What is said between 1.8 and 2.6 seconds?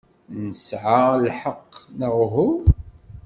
neɣ uhu?